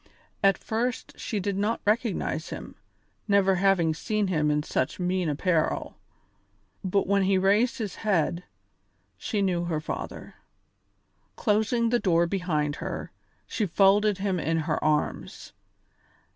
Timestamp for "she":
1.19-1.39, 9.15-9.43, 13.45-13.67